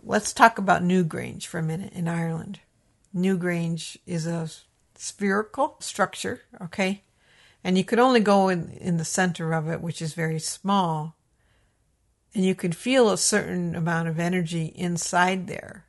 [0.03, 2.59] Let's talk about Newgrange for a minute in Ireland.
[3.15, 4.49] Newgrange is a
[4.95, 7.03] spherical structure, okay?
[7.63, 11.15] And you could only go in, in the center of it, which is very small.
[12.36, 15.86] And you can feel a certain amount of energy inside there,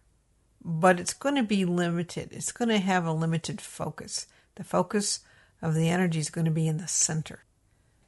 [0.65, 2.31] but it's going to be limited.
[2.33, 4.27] It's going to have a limited focus.
[4.55, 5.21] The focus
[5.61, 7.45] of the energy is going to be in the center.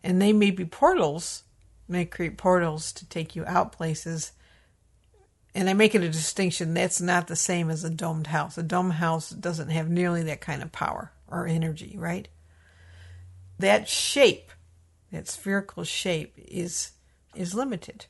[0.02, 1.42] And they may be portals,
[1.86, 4.32] may create portals to take you out places.
[5.54, 8.56] And I make it a distinction that's not the same as a domed house.
[8.56, 12.28] A domed house doesn't have nearly that kind of power or energy, right?
[13.58, 14.50] That shape,
[15.12, 16.92] that spherical shape is
[17.34, 18.06] is limited.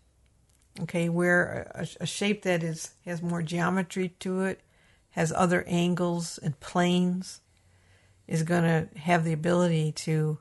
[0.83, 4.61] Okay, where a, a shape that is has more geometry to it,
[5.11, 7.41] has other angles and planes,
[8.27, 10.39] is going to have the ability to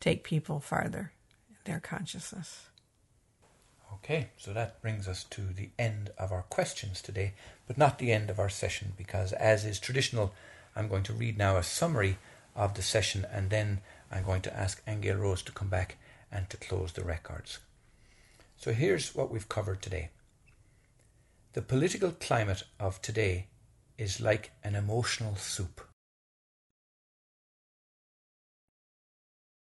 [0.00, 1.12] take people farther
[1.50, 2.66] in their consciousness.
[3.94, 7.32] Okay, so that brings us to the end of our questions today,
[7.66, 10.32] but not the end of our session, because as is traditional,
[10.76, 12.18] I'm going to read now a summary
[12.54, 13.80] of the session and then
[14.10, 15.96] I'm going to ask Angel Rose to come back
[16.30, 17.58] and to close the records.
[18.58, 20.10] So here's what we've covered today.
[21.52, 23.46] The political climate of today
[23.96, 25.80] is like an emotional soup.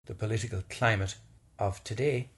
[0.07, 1.15] The political climate
[1.59, 2.29] of today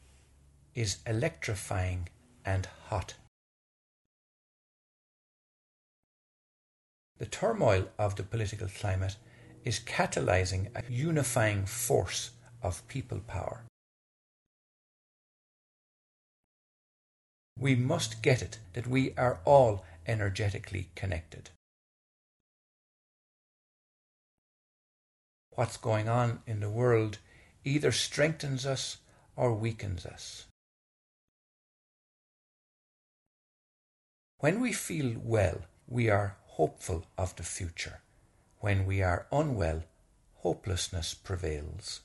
[0.76, 2.10] is electrifying
[2.44, 3.14] and hot.
[7.20, 9.16] The turmoil of the political climate
[9.64, 12.32] is catalyzing a unifying force
[12.62, 13.64] of people power.
[17.58, 21.50] We must get it that we are all energetically connected.
[25.52, 27.20] What's going on in the world
[27.64, 28.98] either strengthens us
[29.36, 30.46] or weakens us.
[34.40, 38.02] When we feel well, we are hopeful of the future.
[38.60, 39.84] When we are unwell,
[40.36, 42.02] hopelessness prevails.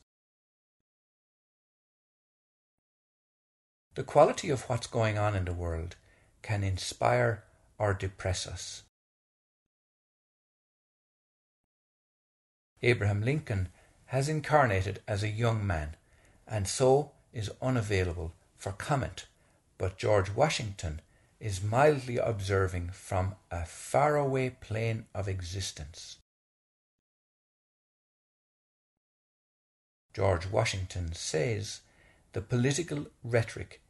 [3.99, 5.97] The quality of what's going on in the world
[6.41, 7.43] can inspire
[7.79, 8.85] or depress us.
[12.81, 13.71] Abraham Lincoln
[14.05, 15.97] has incarnated as a young man
[16.47, 19.27] and so is unavailable for comment,
[19.79, 21.01] but George Washington
[21.41, 26.19] is mildly observing from a faraway plane of existence.
[30.15, 31.81] George Washington says
[32.33, 33.81] the political rhetoric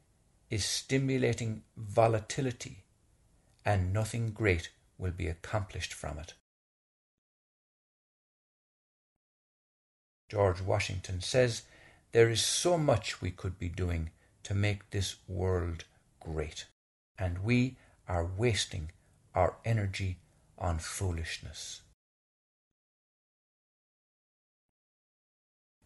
[0.49, 2.83] is stimulating volatility,
[3.65, 6.33] and nothing great will be accomplished from it.
[10.29, 11.63] George Washington says
[12.11, 14.11] there is so much we could be doing
[14.43, 15.85] to make this world
[16.19, 16.65] great,
[17.17, 17.77] and we
[18.07, 18.91] are wasting
[19.35, 20.17] our energy
[20.57, 21.81] on foolishness.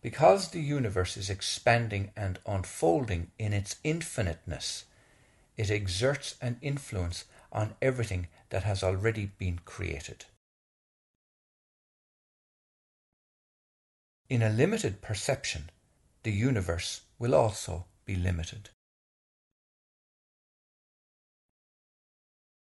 [0.03, 4.83] Because the universe is expanding and unfolding in its infiniteness,
[5.55, 7.23] it exerts an influence
[7.53, 10.25] on everything that has already been created.
[14.29, 15.69] In a limited perception,
[16.23, 18.71] the universe will also be limited.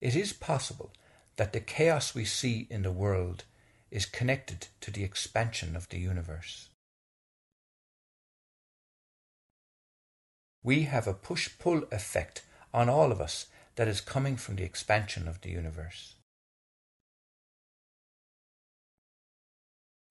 [0.00, 0.92] It is possible
[1.36, 3.44] that the chaos we see in the world
[3.90, 6.68] is connected to the expansion of the universe.
[10.62, 12.42] We have a push pull effect
[12.72, 13.46] on all of us
[13.76, 16.14] that is coming from the expansion of the universe.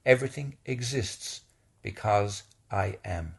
[0.06, 1.42] Everything exists
[1.82, 3.36] because I am.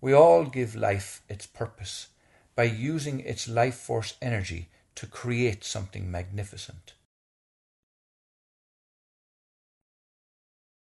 [0.00, 2.08] We all give life its purpose
[2.54, 6.94] by using its life force energy to create something magnificent.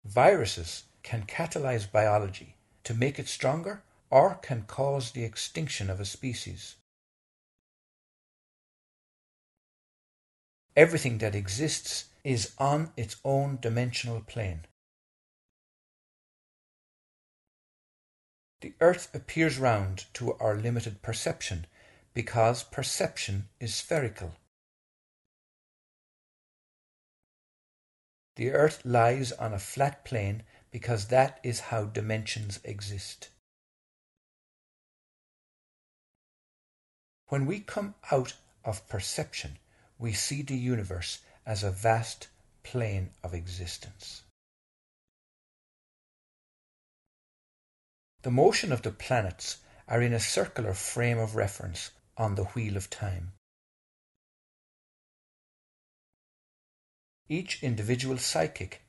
[0.04, 6.04] Viruses can catalyze biology to make it stronger or can cause the extinction of a
[6.04, 6.76] species.
[10.76, 14.66] Everything that exists is on its own dimensional plane.
[18.62, 21.66] The earth appears round to our limited perception
[22.14, 24.34] because perception is spherical.
[28.36, 30.42] The earth lies on a flat plane
[30.72, 33.28] because that is how dimensions exist.
[37.28, 39.58] When we come out of perception,
[39.98, 42.28] we see the universe as a vast
[42.62, 44.22] plane of existence.
[48.22, 49.58] The motion of the planets
[49.88, 53.32] are in a circular frame of reference on the wheel of time.
[57.28, 58.82] Each individual psychic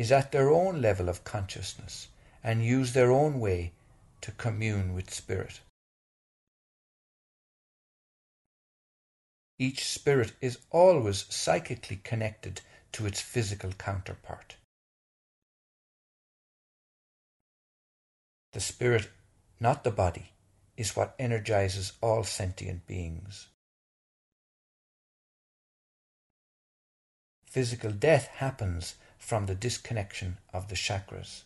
[0.00, 2.08] is at their own level of consciousness
[2.42, 3.70] and use their own way
[4.22, 5.60] to commune with spirit.
[9.58, 14.56] Each spirit is always psychically connected to its physical counterpart.
[18.54, 19.10] The spirit,
[19.60, 20.32] not the body,
[20.78, 23.48] is what energizes all sentient beings.
[27.44, 28.94] Physical death happens
[29.30, 31.42] from the disconnection of the chakras.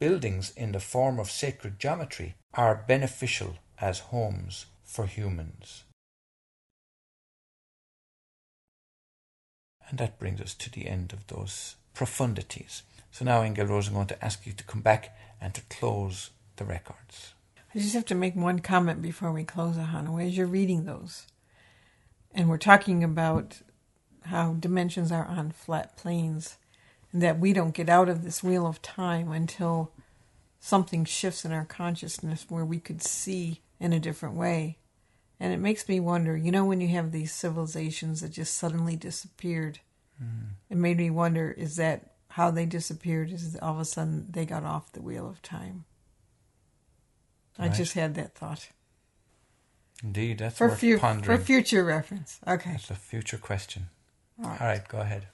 [0.00, 5.84] Buildings in the form of sacred geometry are beneficial as homes for humans.
[9.88, 12.82] And that brings us to the end of those profundities.
[13.12, 16.30] So now, Angel Rose, I'm going to ask you to come back and to close
[16.56, 17.34] the records.
[17.72, 20.26] I just have to make one comment before we close, Ahonu.
[20.26, 21.28] As you're reading those,
[22.34, 23.62] and we're talking about
[24.26, 26.56] how dimensions are on flat planes,
[27.12, 29.92] and that we don't get out of this wheel of time until
[30.58, 34.78] something shifts in our consciousness where we could see in a different way.
[35.38, 38.96] And it makes me wonder, you know, when you have these civilizations that just suddenly
[38.96, 39.80] disappeared,
[40.22, 40.48] mm.
[40.70, 43.30] it made me wonder is that how they disappeared?
[43.30, 45.84] Is all of a sudden they got off the wheel of time?
[47.58, 47.70] Right.
[47.70, 48.68] I just had that thought.
[50.02, 51.38] Indeed, that's for, worth pondering.
[51.38, 52.38] for future reference.
[52.46, 52.72] Okay.
[52.72, 53.88] That's a future question.
[54.42, 54.60] All right.
[54.60, 55.28] All right, go ahead.